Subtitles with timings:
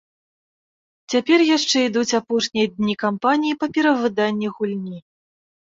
[1.13, 4.99] Цяпер яшчэ ідуць апошнія дні кампаніі па перавыданні гульні.